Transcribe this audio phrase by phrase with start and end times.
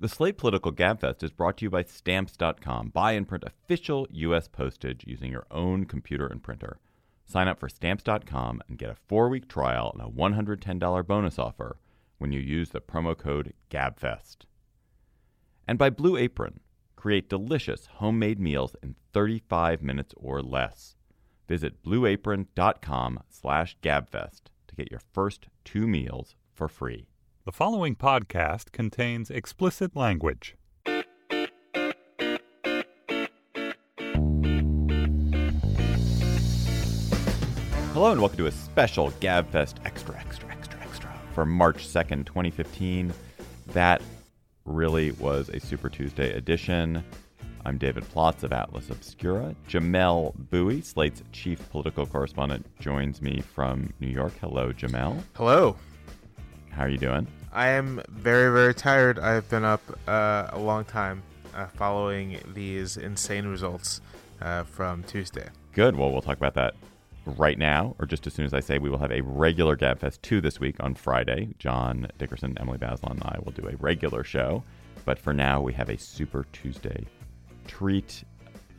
[0.00, 2.90] The Slate Political Gabfest is brought to you by Stamps.com.
[2.90, 4.46] Buy and print official U.S.
[4.46, 6.78] postage using your own computer and printer.
[7.26, 11.78] Sign up for Stamps.com and get a four week trial and a $110 bonus offer
[12.18, 14.44] when you use the promo code GABFEST.
[15.66, 16.60] And by Blue Apron.
[16.94, 20.94] Create delicious homemade meals in 35 minutes or less.
[21.48, 27.08] Visit blueapron.com slash gabfest to get your first two meals for free.
[27.48, 30.54] The following podcast contains explicit language.
[37.94, 43.14] Hello and welcome to a special GabFest Extra, Extra, Extra, Extra for March 2nd, 2015.
[43.68, 44.02] That
[44.66, 47.02] really was a Super Tuesday edition.
[47.64, 49.56] I'm David Plotz of Atlas Obscura.
[49.66, 54.34] Jamelle Bouie, Slate's chief political correspondent, joins me from New York.
[54.38, 55.22] Hello, Jamelle.
[55.32, 55.78] Hello.
[56.72, 57.26] How are you doing?
[57.52, 59.18] I am very, very tired.
[59.18, 61.22] I've been up uh, a long time
[61.54, 64.00] uh, following these insane results
[64.40, 65.48] uh, from Tuesday.
[65.72, 65.96] Good.
[65.96, 66.74] Well, we'll talk about that
[67.24, 70.22] right now, or just as soon as I say we will have a regular GabFest
[70.22, 71.54] 2 this week on Friday.
[71.58, 74.62] John Dickerson, Emily Bazelon, and I will do a regular show.
[75.04, 77.06] But for now, we have a Super Tuesday
[77.66, 78.24] treat.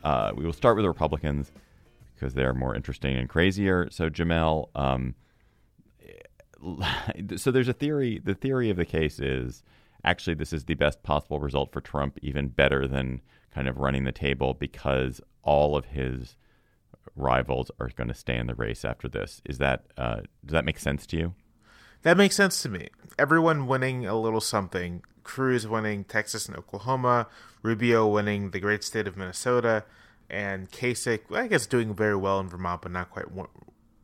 [0.04, 1.50] Uh, we will start with the Republicans
[2.14, 3.88] because they're more interesting and crazier.
[3.90, 5.14] So, Jamelle, um,
[7.36, 8.20] so there's a theory.
[8.22, 9.62] The theory of the case is
[10.04, 13.20] actually this is the best possible result for Trump, even better than
[13.54, 16.36] kind of running the table because all of his
[17.16, 19.40] rivals are going to stay in the race after this.
[19.44, 21.34] Is that uh, does that make sense to you?
[22.02, 22.88] That makes sense to me.
[23.18, 25.02] Everyone winning a little something.
[25.22, 27.28] Cruz winning Texas and Oklahoma,
[27.62, 29.84] Rubio winning the great state of Minnesota,
[30.30, 33.26] and Kasich, I guess, doing very well in Vermont, but not quite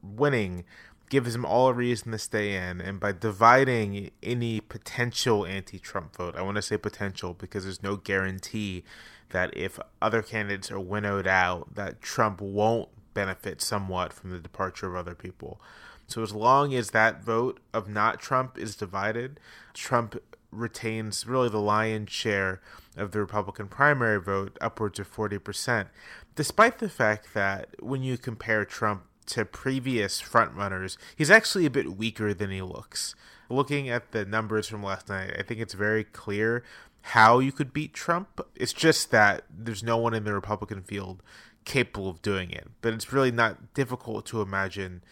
[0.02, 0.64] winning
[1.08, 2.80] gives him all a reason to stay in.
[2.80, 7.82] And by dividing any potential anti Trump vote, I want to say potential because there's
[7.82, 8.84] no guarantee
[9.30, 14.86] that if other candidates are winnowed out, that Trump won't benefit somewhat from the departure
[14.86, 15.60] of other people.
[16.06, 19.40] So as long as that vote of not Trump is divided,
[19.74, 20.16] Trump
[20.52, 22.60] retains really the lion's share
[22.96, 25.88] of the Republican primary vote, upwards of 40%,
[26.34, 31.96] despite the fact that when you compare Trump to previous frontrunners, he's actually a bit
[31.96, 33.14] weaker than he looks.
[33.48, 36.64] Looking at the numbers from last night, I think it's very clear
[37.02, 38.40] how you could beat Trump.
[38.54, 41.22] It's just that there's no one in the Republican field
[41.64, 42.68] capable of doing it.
[42.80, 45.02] But it's really not difficult to imagine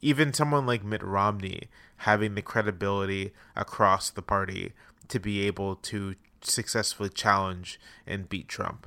[0.00, 1.68] even someone like Mitt Romney
[1.98, 4.72] having the credibility across the party
[5.08, 8.86] to be able to successfully challenge and beat Trump.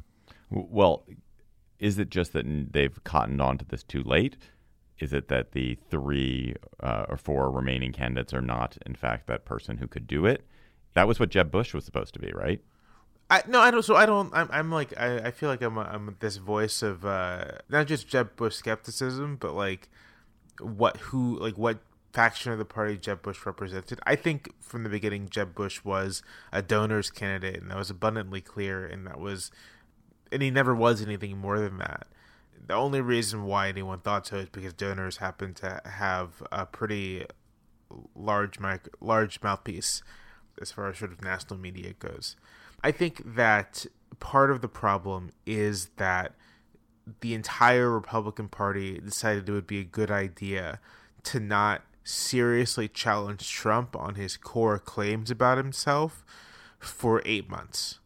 [0.50, 1.06] Well,
[1.80, 4.38] is it just that they've cottoned on to this too late?
[5.00, 9.46] Is it that the three uh, or four remaining candidates are not, in fact, that
[9.46, 10.44] person who could do it?
[10.94, 12.62] That was what Jeb Bush was supposed to be, right?
[13.30, 13.84] I no, I don't.
[13.84, 14.34] So I don't.
[14.34, 17.88] I'm, I'm like I, I feel like I'm a, I'm this voice of uh, not
[17.88, 19.90] just Jeb Bush skepticism, but like
[20.60, 21.80] what who like what
[22.14, 24.00] faction of the party Jeb Bush represented.
[24.04, 28.42] I think from the beginning Jeb Bush was a donors candidate, and that was abundantly
[28.42, 29.52] clear, and that was,
[30.32, 32.08] and he never was anything more than that
[32.68, 37.26] the only reason why anyone thought so is because donors happen to have a pretty
[38.14, 40.04] large mic- large mouthpiece
[40.62, 42.36] as far as sort of national media goes.
[42.84, 43.86] I think that
[44.20, 46.34] part of the problem is that
[47.22, 50.80] the entire Republican Party decided it would be a good idea
[51.24, 56.26] to not seriously challenge Trump on his core claims about himself
[56.80, 58.00] for eight months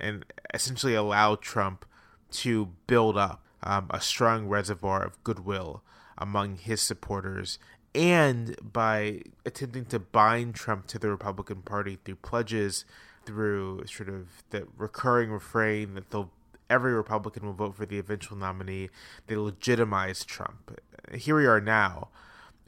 [0.00, 1.84] and essentially allow Trump
[2.30, 5.82] to build up um, a strong reservoir of goodwill
[6.16, 7.58] among his supporters
[7.94, 12.84] and by attempting to bind Trump to the Republican Party through pledges
[13.24, 16.30] through sort of the recurring refrain that they'll
[16.70, 18.88] every Republican will vote for the eventual nominee.
[19.26, 20.80] They legitimize Trump.
[21.14, 22.08] Here we are now,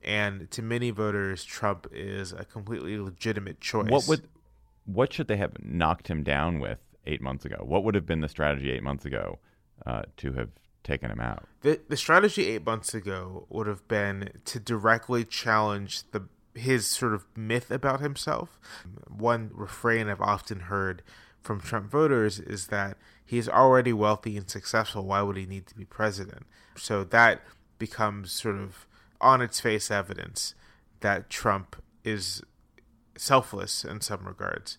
[0.05, 3.91] and to many voters, Trump is a completely legitimate choice.
[3.91, 4.29] What would
[4.85, 7.63] what should they have knocked him down with eight months ago?
[7.63, 9.39] What would have been the strategy eight months ago
[9.85, 10.51] uh, to have
[10.87, 11.47] taken him out?
[11.63, 17.13] The the strategy eight months ago would have been to directly challenge the his sort
[17.13, 18.59] of myth about himself.
[19.09, 21.03] One refrain I've often heard
[21.43, 25.05] from Trump voters is that he's already wealthy and successful.
[25.05, 26.47] Why would he need to be president?
[26.77, 27.43] So that
[27.79, 28.87] becomes sort of
[29.21, 30.55] on its face evidence
[31.01, 32.43] that Trump is
[33.17, 34.79] selfless in some regards,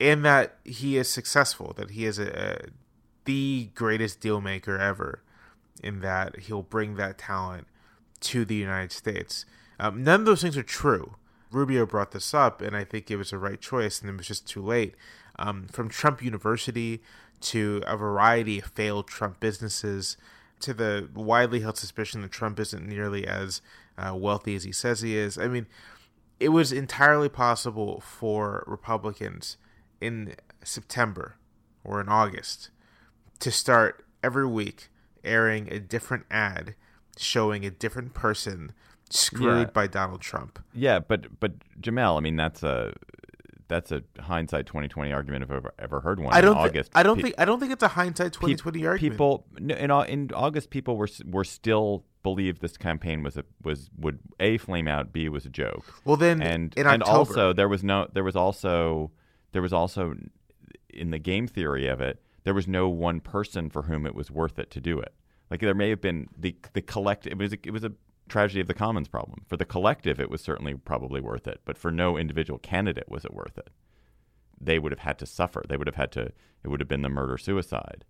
[0.00, 1.72] and that he is successful.
[1.76, 2.56] That he is a, a
[3.24, 5.22] the greatest deal maker ever,
[5.82, 7.66] in that he'll bring that talent
[8.20, 9.44] to the United States.
[9.78, 11.16] Um, none of those things are true.
[11.50, 14.28] Rubio brought this up, and I think it was a right choice, and it was
[14.28, 14.94] just too late.
[15.38, 17.02] Um, from Trump University
[17.40, 20.16] to a variety of failed Trump businesses
[20.60, 23.60] to the widely held suspicion that Trump isn't nearly as
[23.98, 25.36] uh, wealthy as he says he is.
[25.36, 25.66] I mean,
[26.38, 29.56] it was entirely possible for Republicans
[30.00, 30.34] in
[30.64, 31.36] September
[31.84, 32.70] or in August
[33.42, 34.88] to start every week
[35.24, 36.74] airing a different ad
[37.16, 38.72] showing a different person
[39.10, 39.72] screwed Yeah.
[39.72, 40.58] by Donald Trump.
[40.74, 42.92] Yeah, but but Jamelle, I mean that's a
[43.68, 46.32] that's a hindsight twenty twenty argument if I've ever, heard one.
[46.34, 46.56] I don't.
[46.56, 47.34] in thi- August, I don't Pe- think.
[47.38, 49.12] I don't think it's a hindsight 2020 pe- argument.
[49.14, 54.18] People in in August, people were were still believed this campaign was a was would
[54.40, 55.84] a flame out, b was a joke.
[56.04, 59.10] Well, then and in and October- also there was no there was also
[59.52, 60.14] there was also
[60.90, 64.30] in the game theory of it there was no one person for whom it was
[64.30, 65.14] worth it to do it.
[65.50, 67.32] Like there may have been the the collective.
[67.32, 67.92] It was a, it was a
[68.28, 69.44] tragedy of the commons problem.
[69.46, 73.24] For the collective, it was certainly probably worth it, but for no individual candidate was
[73.24, 73.70] it worth it.
[74.60, 75.62] They would have had to suffer.
[75.68, 76.32] They would have had to.
[76.64, 78.04] It would have been the murder suicide,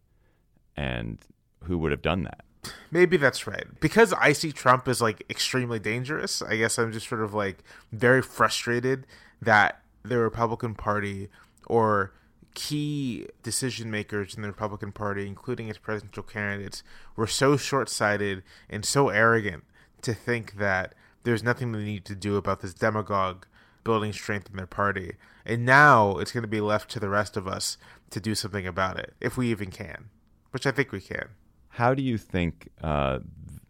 [0.76, 1.18] and
[1.64, 2.44] who would have done that?
[2.90, 3.66] Maybe that's right.
[3.80, 7.64] Because I see Trump as like extremely dangerous, I guess I'm just sort of like
[7.90, 9.06] very frustrated
[9.40, 11.28] that the Republican Party
[11.66, 12.12] or
[12.54, 16.82] key decision makers in the Republican Party, including its presidential candidates,
[17.16, 19.64] were so short sighted and so arrogant
[20.02, 20.94] to think that
[21.24, 23.46] there's nothing they need to do about this demagogue
[23.84, 25.14] building strength in their party.
[25.44, 27.76] And now it's going to be left to the rest of us
[28.10, 30.10] to do something about it, if we even can,
[30.50, 31.28] which I think we can.
[31.68, 33.20] How do you think uh,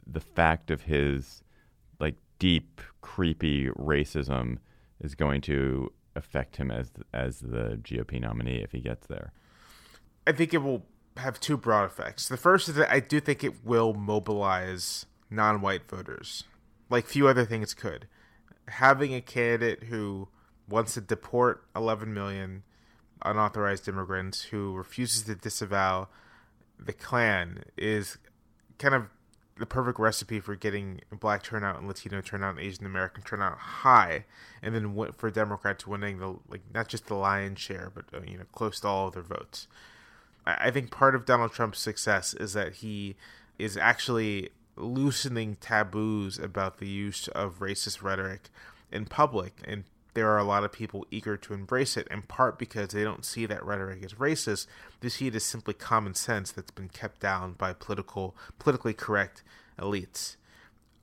[0.06, 1.42] the fact of his
[2.00, 4.58] like deep, creepy racism
[5.00, 9.32] is going to affect him as as the GOP nominee if he gets there?
[10.26, 10.86] I think it will
[11.16, 12.28] have two broad effects.
[12.28, 16.44] The first is that I do think it will mobilize non-white voters,
[16.88, 18.06] like few other things could.
[18.68, 20.28] Having a candidate who
[20.68, 22.62] wants to deport 11 million
[23.24, 26.08] unauthorized immigrants, who refuses to disavow
[26.78, 28.18] the Klan, is
[28.78, 29.08] kind of
[29.58, 34.24] the perfect recipe for getting black turnout and Latino turnout and Asian American turnout high,
[34.62, 38.38] and then for Democrats winning the like not just the lion's share, but uh, you
[38.38, 39.68] know close to all of their votes.
[40.46, 43.16] I I think part of Donald Trump's success is that he
[43.58, 48.48] is actually loosening taboos about the use of racist rhetoric
[48.90, 49.84] in public, and
[50.14, 53.24] there are a lot of people eager to embrace it, in part because they don't
[53.24, 54.66] see that rhetoric as racist.
[55.00, 59.42] They see it as simply common sense that's been kept down by political, politically correct
[59.78, 60.36] elites.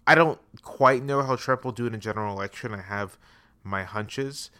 [0.05, 2.73] I don't quite know how Trump will do in a general election.
[2.73, 3.17] I have
[3.63, 4.51] my hunches,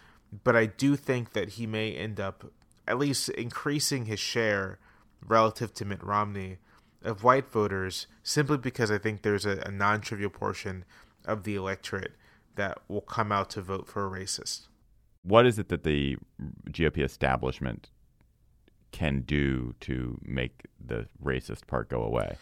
[0.44, 2.52] but I do think that he may end up
[2.88, 4.80] at least increasing his share
[5.26, 6.58] relative to Mitt Romney
[7.04, 10.86] of white voters simply because I think there's a, a non trivial portion
[11.26, 12.14] of the electorate
[12.60, 14.68] that will come out to vote for a racist.
[15.24, 16.18] What is it that the
[16.70, 17.90] GOP establishment
[18.92, 22.38] can do to make the racist part go away?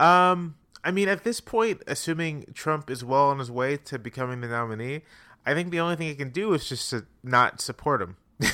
[0.00, 4.40] Um, I mean, at this point, assuming Trump is well on his way to becoming
[4.40, 5.02] the nominee,
[5.44, 8.16] I think the only thing he can do is just to not support him.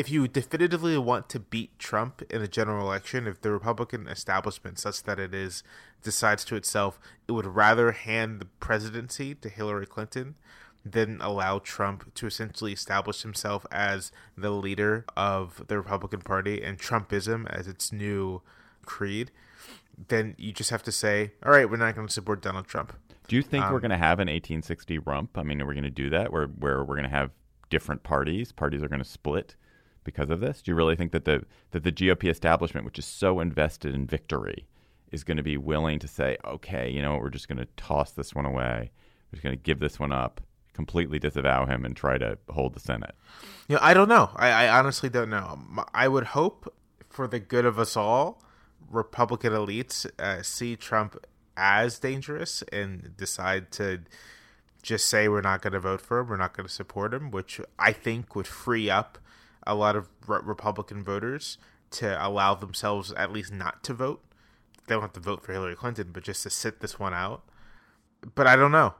[0.00, 4.78] if you definitively want to beat Trump in a general election, if the Republican establishment,
[4.78, 5.62] such that it is,
[6.02, 10.36] decides to itself, it would rather hand the presidency to Hillary Clinton
[10.86, 16.78] than allow Trump to essentially establish himself as the leader of the Republican Party and
[16.78, 18.40] Trumpism as its new
[18.86, 19.30] creed,
[20.08, 22.94] then you just have to say, all right, we're not going to support Donald Trump.
[23.28, 25.36] Do you think Um, we're going to have an 1860 rump?
[25.36, 27.32] I mean, are we going to do that where where we're going to have
[27.68, 28.50] different parties?
[28.50, 29.56] Parties are going to split
[30.04, 30.62] because of this?
[30.62, 34.06] Do you really think that the that the GOP establishment, which is so invested in
[34.06, 34.66] victory,
[35.10, 37.68] is going to be willing to say, okay, you know, what, we're just going to
[37.76, 38.90] toss this one away.
[39.30, 40.40] We're just going to give this one up
[40.72, 43.14] completely disavow him and try to hold the Senate?
[43.68, 44.30] You know, I don't know.
[44.36, 45.58] I, I honestly don't know.
[45.92, 46.74] I would hope
[47.08, 48.42] for the good of us all,
[48.88, 51.22] Republican elites uh, see Trump
[51.56, 54.00] as dangerous and decide to
[54.82, 57.30] just say we're not going to vote for him, we're not going to support him,
[57.30, 59.18] which I think would free up
[59.66, 61.58] a lot of re- Republican voters
[61.90, 64.22] to allow themselves at least not to vote.
[64.86, 67.44] They don't have to vote for Hillary Clinton, but just to sit this one out.
[68.34, 68.94] But I don't know.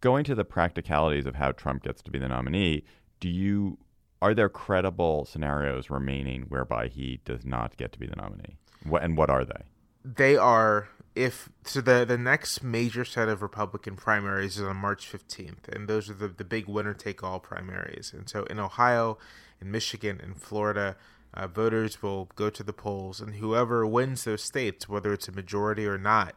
[0.00, 2.84] Going to the practicalities of how Trump gets to be the nominee,
[3.20, 3.78] do you
[4.20, 8.56] are there credible scenarios remaining whereby he does not get to be the nominee?
[8.84, 9.62] What, and what are they?
[10.02, 15.10] They are if so the the next major set of Republican primaries is on March
[15.10, 18.12] 15th and those are the the big winner take all primaries.
[18.14, 19.18] And so in Ohio,
[19.60, 20.96] in Michigan, and Florida,
[21.34, 25.32] uh, voters will go to the polls and whoever wins those states, whether it's a
[25.32, 26.34] majority or not,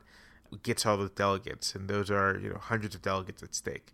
[0.63, 3.93] gets all the delegates and those are, you know, hundreds of delegates at stake.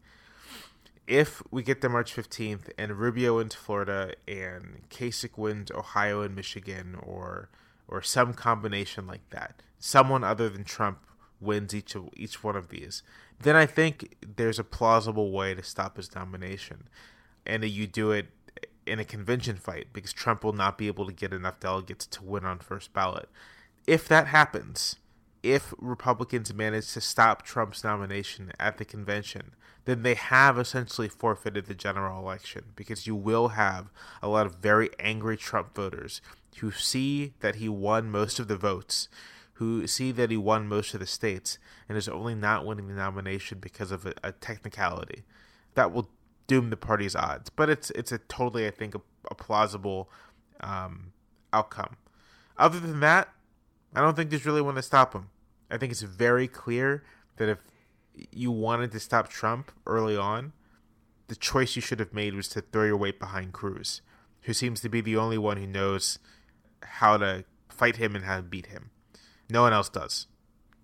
[1.06, 6.36] If we get to March 15th and Rubio wins Florida and Kasich wins Ohio and
[6.36, 7.50] Michigan or
[7.86, 11.00] or some combination like that, someone other than Trump
[11.42, 13.04] wins each of each one of these,
[13.42, 16.88] then I think there's a plausible way to stop his nomination,
[17.46, 18.28] and you do it
[18.86, 22.24] in a convention fight because Trump will not be able to get enough delegates to
[22.24, 23.30] win on first ballot.
[23.88, 24.98] If that happens,
[25.42, 31.66] if Republicans manage to stop Trump's nomination at the convention, then they have essentially forfeited
[31.66, 36.22] the general election because you will have a lot of very angry Trump voters
[36.60, 39.10] who see that he won most of the votes
[39.54, 42.94] who see that he won most of the states and is only not winning the
[42.94, 45.24] nomination because of a, a technicality.
[45.76, 46.10] That will
[46.48, 50.10] doom the party's odds, but it's it's a totally I think a, a plausible
[50.62, 51.14] um,
[51.52, 51.98] outcome.
[52.58, 53.30] Other than that,
[53.96, 55.30] I don't think there's really one to stop him.
[55.70, 57.04] I think it's very clear
[57.38, 57.60] that if
[58.32, 60.54] you wanted to stop Trump early on,
[61.28, 64.02] the choice you should have made was to throw your weight behind Cruz,
[64.42, 66.20] who seems to be the only one who knows
[66.84, 68.92] how to fight him and how to beat him.
[69.50, 70.28] No one else does.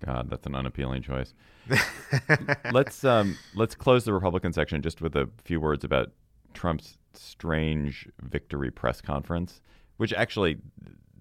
[0.05, 1.33] God, that's an unappealing choice.
[2.71, 6.11] let's um, let's close the Republican section just with a few words about
[6.53, 9.61] Trump's strange victory press conference,
[9.97, 10.57] which actually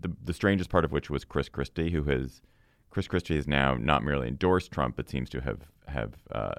[0.01, 2.41] the the strangest part of which was Chris Christie, who has
[2.91, 6.55] Chris Christie has now not merely endorsed Trump, but seems to have have uh,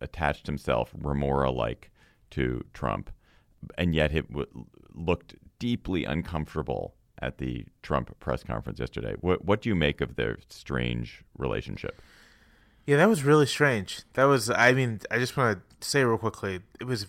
[0.00, 1.90] attached himself remora like
[2.30, 3.10] to Trump,
[3.78, 9.14] and yet it w- looked deeply uncomfortable at the Trump press conference yesterday.
[9.20, 12.00] What what do you make of their strange relationship?
[12.86, 14.02] Yeah, that was really strange.
[14.14, 17.06] That was, I mean, I just want to say real quickly, it was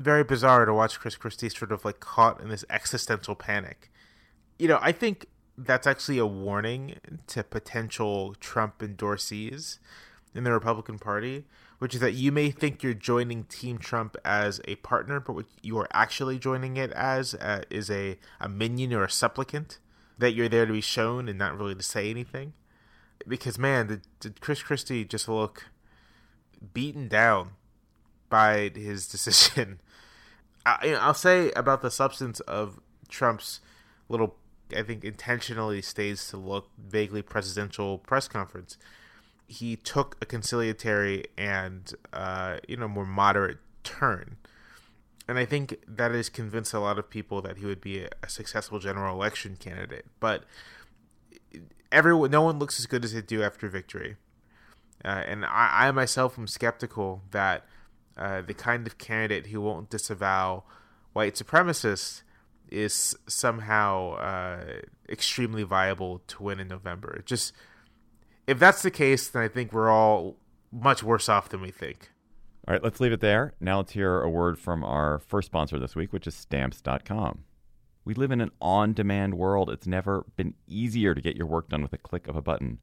[0.00, 3.92] very bizarre to watch Chris Christie sort of like caught in this existential panic.
[4.58, 6.96] You know, I think that's actually a warning
[7.28, 9.78] to potential Trump endorsees
[10.34, 11.44] in the Republican Party,
[11.84, 15.44] which is that you may think you're joining Team Trump as a partner, but what
[15.60, 19.78] you are actually joining it as uh, is a, a minion or a supplicant,
[20.16, 22.54] that you're there to be shown and not really to say anything.
[23.28, 25.66] Because, man, did, did Chris Christie just look
[26.72, 27.50] beaten down
[28.30, 29.78] by his decision?
[30.64, 33.60] I, I'll say about the substance of Trump's
[34.08, 34.36] little,
[34.74, 38.78] I think, intentionally stays to look vaguely presidential press conference
[39.46, 44.36] he took a conciliatory and uh, you know more moderate turn,
[45.28, 48.08] and I think that has convinced a lot of people that he would be a,
[48.22, 50.06] a successful general election candidate.
[50.20, 50.44] But
[51.92, 54.16] everyone, no one looks as good as they do after victory,
[55.04, 57.64] uh, and I, I, myself am skeptical that
[58.16, 60.64] uh, the kind of candidate who won't disavow
[61.12, 62.22] white supremacists
[62.70, 64.64] is somehow uh,
[65.08, 67.16] extremely viable to win in November.
[67.16, 67.52] It just
[68.46, 70.36] if that's the case, then I think we're all
[70.70, 72.10] much worse off than we think.
[72.66, 73.54] All right, let's leave it there.
[73.60, 77.44] Now let's hear a word from our first sponsor this week, which is stamps.com.
[78.04, 79.70] We live in an on demand world.
[79.70, 82.78] It's never been easier to get your work done with a click of a button.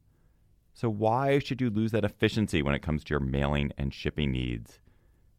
[0.73, 4.31] So, why should you lose that efficiency when it comes to your mailing and shipping
[4.31, 4.79] needs?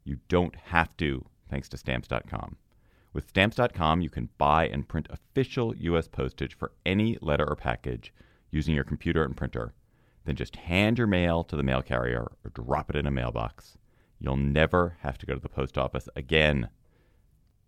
[0.05, 2.57] You don't have to, thanks to stamps.com.
[3.13, 6.09] With stamps.com, you can buy and print official U.S.
[6.09, 8.13] postage for any letter or package
[8.51, 9.73] using your computer and printer
[10.25, 13.77] then just hand your mail to the mail carrier or drop it in a mailbox.
[14.19, 16.69] You'll never have to go to the post office again.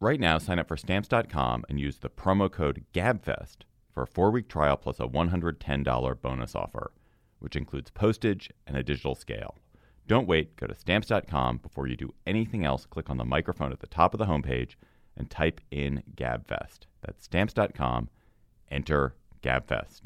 [0.00, 4.30] Right now, sign up for stamps.com and use the promo code GABFEST for a four
[4.30, 6.92] week trial plus a $110 bonus offer,
[7.38, 9.56] which includes postage and a digital scale.
[10.06, 10.56] Don't wait.
[10.56, 12.86] Go to stamps.com before you do anything else.
[12.86, 14.74] Click on the microphone at the top of the homepage
[15.16, 16.80] and type in GABFEST.
[17.02, 18.10] That's stamps.com.
[18.70, 20.02] Enter GABFEST.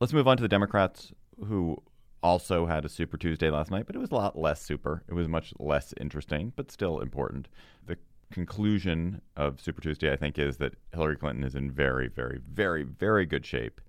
[0.00, 1.12] Let's move on to the Democrats
[1.46, 1.82] who
[2.22, 5.02] also had a Super Tuesday last night, but it was a lot less super.
[5.08, 7.48] It was much less interesting, but still important.
[7.86, 7.98] The
[8.32, 12.82] conclusion of Super Tuesday, I think, is that Hillary Clinton is in very, very, very,
[12.82, 13.80] very good shape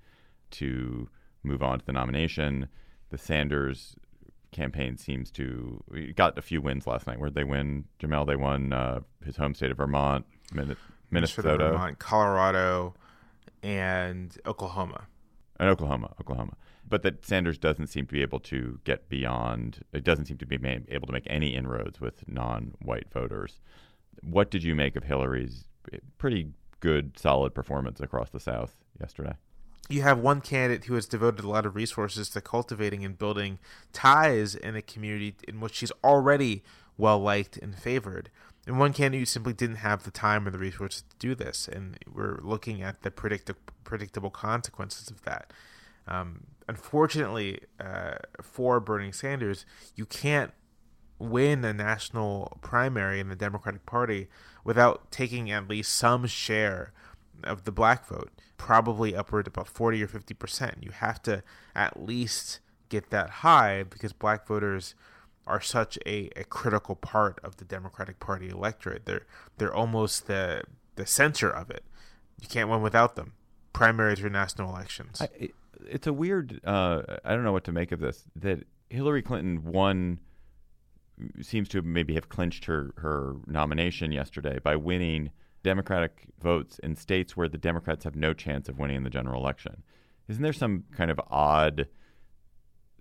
[0.51, 1.09] to
[1.43, 2.67] move on to the nomination.
[3.09, 3.95] The Sanders
[4.51, 5.83] campaign seems to
[6.15, 7.19] got a few wins last night.
[7.19, 8.25] Where they win, Jamelle?
[8.25, 10.75] They won uh, his home state of Vermont, Min-
[11.09, 12.95] Minnesota, Vermont, Colorado,
[13.63, 15.07] and Oklahoma.
[15.59, 16.55] And Oklahoma, Oklahoma.
[16.87, 19.83] But that Sanders doesn't seem to be able to get beyond.
[19.91, 23.59] It doesn't seem to be able to make any inroads with non-white voters.
[24.21, 25.65] What did you make of Hillary's
[26.17, 29.33] pretty good, solid performance across the South yesterday?
[29.87, 33.59] You have one candidate who has devoted a lot of resources to cultivating and building
[33.93, 36.63] ties in a community in which she's already
[36.97, 38.29] well liked and favored.
[38.65, 41.67] And one candidate who simply didn't have the time or the resources to do this.
[41.67, 43.51] And we're looking at the predict-
[43.83, 45.53] predictable consequences of that.
[46.07, 50.51] Um, unfortunately, uh, for Bernie Sanders, you can't
[51.17, 54.27] win a national primary in the Democratic Party
[54.63, 56.91] without taking at least some share
[57.43, 60.77] of the black vote, probably upward about 40 or 50 percent.
[60.81, 61.43] You have to
[61.75, 64.95] at least get that high because black voters
[65.47, 69.05] are such a, a critical part of the Democratic Party electorate.
[69.05, 69.25] They're
[69.57, 70.63] they're almost the
[70.95, 71.83] the center of it.
[72.41, 73.33] You can't win without them.
[73.73, 75.21] Primaries or national elections.
[75.21, 75.49] I,
[75.89, 76.59] it's a weird.
[76.63, 78.25] Uh, I don't know what to make of this.
[78.35, 80.19] That Hillary Clinton won
[81.41, 85.31] seems to maybe have clinched her, her nomination yesterday by winning
[85.63, 89.41] Democratic votes in states where the Democrats have no chance of winning in the general
[89.41, 89.83] election.
[90.27, 91.87] Isn't there some kind of odd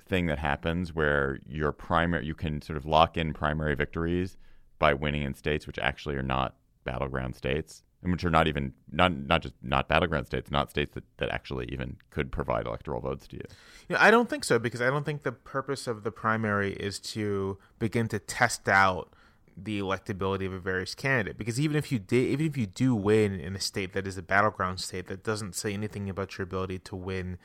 [0.06, 4.36] thing that happens where your primary you can sort of lock in primary victories
[4.78, 7.82] by winning in states which actually are not battleground states?
[8.04, 11.66] Which are not even not not just not battleground states, not states that, that actually
[11.72, 13.44] even could provide electoral votes to you.
[13.88, 16.98] Yeah, I don't think so because I don't think the purpose of the primary is
[17.00, 19.12] to begin to test out
[19.56, 21.38] the electability of a various candidate.
[21.38, 24.18] Because even if you did, even if you do win in a state that is
[24.18, 27.38] a battleground state, that doesn't say anything about your ability to win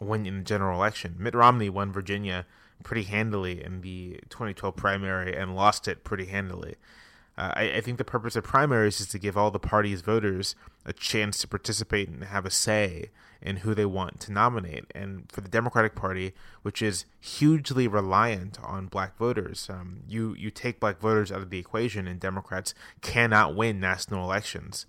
[0.00, 1.16] win in the general election.
[1.18, 2.46] Mitt Romney won Virginia
[2.82, 6.76] pretty handily in the 2012 primary and lost it pretty handily.
[7.38, 10.54] Uh, I, I, think the purpose of primaries is to give all the parties' voters
[10.84, 14.84] a chance to participate and have a say in who they want to nominate.
[14.94, 20.50] And for the Democratic Party, which is hugely reliant on black voters, um, you you
[20.50, 24.86] take black voters out of the equation, and Democrats cannot win national elections.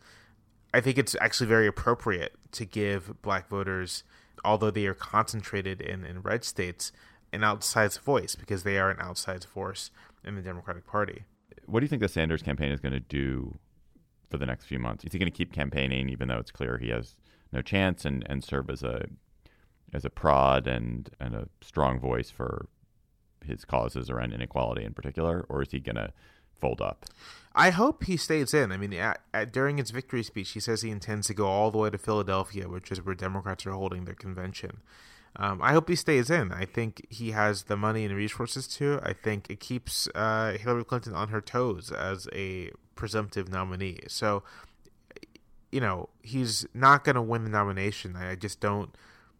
[0.74, 4.04] I think it's actually very appropriate to give black voters,
[4.44, 6.92] although they are concentrated in, in red states,
[7.32, 9.92] an outsized voice because they are an outsized force
[10.24, 11.26] in the Democratic Party
[11.72, 13.58] what do you think the Sanders campaign is going to do
[14.30, 15.04] for the next few months?
[15.04, 17.16] Is he going to keep campaigning even though it's clear he has
[17.52, 19.06] no chance and, and serve as a
[19.94, 22.68] as a prod and and a strong voice for
[23.46, 26.12] his causes around inequality in particular, or is he going to
[26.60, 27.06] fold up?
[27.54, 28.72] I hope he stays in.
[28.72, 31.72] I mean, at, at, during his victory speech, he says he intends to go all
[31.72, 34.82] the way to Philadelphia, which is where Democrats are holding their convention.
[35.38, 36.52] Um, I hope he stays in.
[36.52, 39.00] I think he has the money and resources to.
[39.04, 44.00] I think it keeps uh, Hillary Clinton on her toes as a presumptive nominee.
[44.08, 44.44] So,
[45.72, 48.16] you know, he's not going to win the nomination.
[48.16, 48.94] I just don't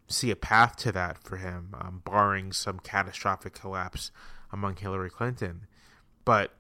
[0.08, 4.12] see a path to that for him, um, barring some catastrophic collapse
[4.52, 5.68] among Hillary Clinton.
[6.24, 6.54] But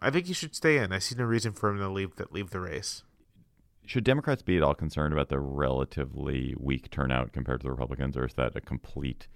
[0.00, 0.92] I think he should stay in.
[0.92, 3.02] I see no reason for him to leave that leave the race
[3.86, 8.16] should Democrats be at all concerned about the relatively weak turnout compared to the Republicans,
[8.16, 9.28] or is that a complete,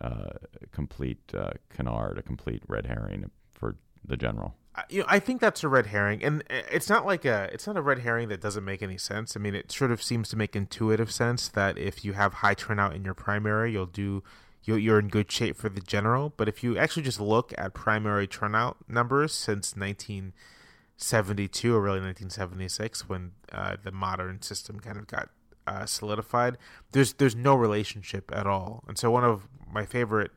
[0.00, 0.30] uh,
[0.70, 4.54] complete uh, canard, a complete red herring for the general?
[4.88, 7.76] You know, I think that's a red herring, and it's not like a it's not
[7.76, 9.36] a red herring that doesn't make any sense.
[9.36, 12.54] I mean, it sort of seems to make intuitive sense that if you have high
[12.54, 14.22] turnout in your primary, you'll do
[14.62, 16.32] you're in good shape for the general.
[16.36, 20.32] But if you actually just look at primary turnout numbers since 19-
[21.02, 25.30] 72 or really 1976 when uh, the modern system kind of got
[25.66, 26.58] uh, solidified.
[26.92, 30.32] There's there's no relationship at all, and so one of my favorite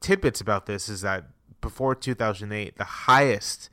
[0.00, 1.24] tidbits about this is that
[1.60, 3.70] before 2008, the highest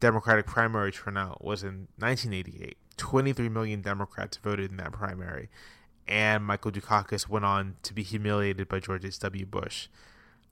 [0.00, 2.76] Democratic primary turnout was in 1988.
[2.96, 5.50] 23 million Democrats voted in that primary,
[6.08, 9.44] and Michael Dukakis went on to be humiliated by George H.W.
[9.44, 9.88] Bush.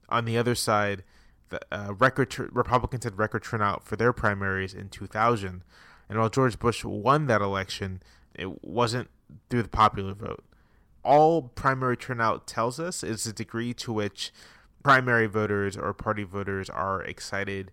[0.09, 1.03] On the other side,
[1.49, 5.63] the uh, record Republicans had record turnout for their primaries in 2000,
[6.09, 8.01] and while George Bush won that election,
[8.33, 9.09] it wasn't
[9.49, 10.43] through the popular vote.
[11.03, 14.31] All primary turnout tells us is the degree to which
[14.83, 17.71] primary voters or party voters are excited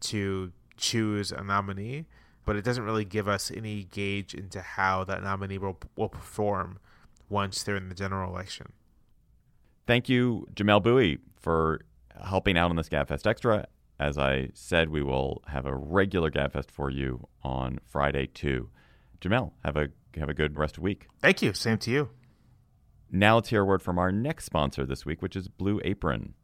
[0.00, 2.06] to choose a nominee,
[2.44, 6.78] but it doesn't really give us any gauge into how that nominee will, will perform
[7.28, 8.72] once they're in the general election.
[9.86, 11.80] Thank you, Jamelle Bouie, for
[12.24, 13.66] helping out on this Gabfest Extra.
[14.00, 18.70] As I said, we will have a regular Gabfest for you on Friday too.
[19.20, 21.06] Jamelle, have a have a good rest of the week.
[21.20, 21.52] Thank you.
[21.52, 22.10] Same to you.
[23.10, 26.34] Now let's hear a word from our next sponsor this week, which is Blue Apron.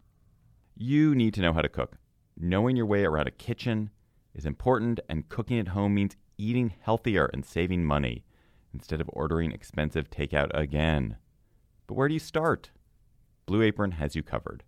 [0.77, 1.99] You need to know how to cook.
[2.37, 3.91] Knowing your way around a kitchen
[4.35, 8.25] is important, and cooking at home means eating healthier and saving money
[8.73, 11.17] instead of ordering expensive takeout again.
[11.87, 12.71] But where do you start?
[13.47, 14.65] Blue Apron has you covered.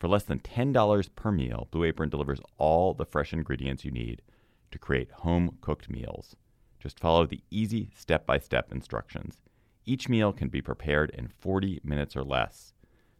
[0.00, 4.22] For less than $10 per meal, Blue Apron delivers all the fresh ingredients you need
[4.70, 6.34] to create home cooked meals.
[6.78, 9.42] Just follow the easy step by step instructions.
[9.84, 12.72] Each meal can be prepared in 40 minutes or less.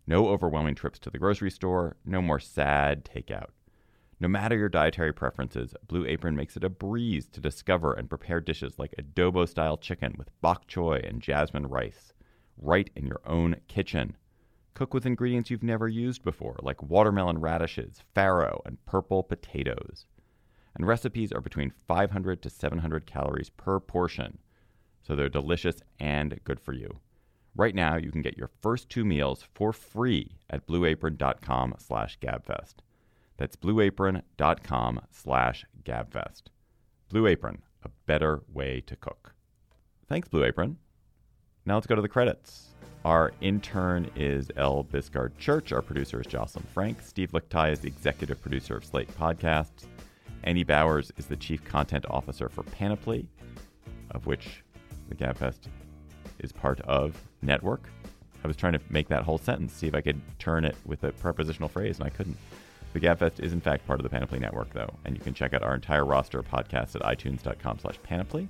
[0.07, 3.51] No overwhelming trips to the grocery store, no more sad takeout.
[4.19, 8.41] No matter your dietary preferences, Blue Apron makes it a breeze to discover and prepare
[8.41, 12.15] dishes like adobo style chicken with bok choy and jasmine rice,
[12.57, 14.17] right in your own kitchen.
[14.75, 20.07] Cook with ingredients you've never used before, like watermelon radishes, farro, and purple potatoes.
[20.75, 24.39] And recipes are between 500 to 700 calories per portion,
[25.03, 27.01] so they're delicious and good for you.
[27.57, 32.77] Right now, you can get your first two meals for free at blueapron.com slash gabfest.
[33.37, 36.43] That's blueapron.com slash gabfest.
[37.09, 39.35] Blue Apron, a better way to cook.
[40.09, 40.77] Thanks, Blue Apron.
[41.67, 42.70] Now let's go to the credits.
[43.05, 45.73] Our intern is El Biscard Church.
[45.73, 47.01] Our producer is Jocelyn Frank.
[47.01, 49.87] Steve Lickteig is the executive producer of Slate Podcasts.
[50.45, 53.27] Andy Bowers is the chief content officer for Panoply,
[54.11, 54.63] of which
[55.09, 55.61] the Gabfest
[56.41, 57.89] is part of network.
[58.45, 61.03] I was trying to make that whole sentence, see if I could turn it with
[61.05, 62.37] a prepositional phrase, and I couldn't.
[62.93, 65.55] The Gabfest is in fact part of the Panoply Network, though, and you can check
[65.55, 68.49] out our entire roster of podcasts at itunes.com slash panoply.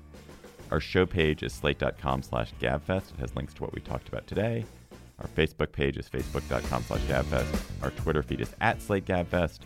[0.70, 3.12] Our show page is slate.com slash gabfest.
[3.14, 4.64] It has links to what we talked about today.
[5.18, 7.60] Our Facebook page is facebook.com slash gabfest.
[7.82, 9.60] Our Twitter feed is at slate gabfest.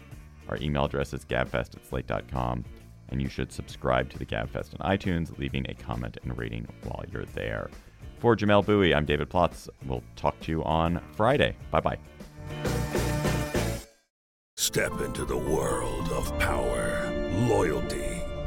[0.49, 2.65] Our email address is gabfest at slate.com.
[3.11, 7.05] And you should subscribe to the Gabfest on iTunes, leaving a comment and rating while
[7.13, 7.71] you're there.
[8.19, 9.69] For Jamelle Bouie, I'm David Plotz.
[9.85, 11.55] We'll talk to you on Friday.
[11.71, 11.99] Bye bye.
[14.57, 17.13] Step into the world of power,
[17.47, 18.04] loyalty,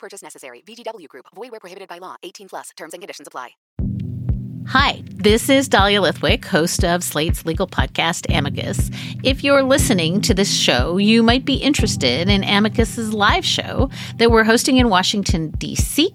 [0.00, 0.62] Purchase necessary.
[0.66, 1.26] VGW Group.
[1.36, 2.16] Void where prohibited by law.
[2.24, 2.70] 18 plus.
[2.76, 3.50] Terms and conditions apply.
[4.68, 8.90] Hi, this is Dahlia Lithwick, host of Slate's legal podcast, Amicus.
[9.24, 14.30] If you're listening to this show, you might be interested in Amicus's live show that
[14.30, 16.14] we're hosting in Washington, D.C.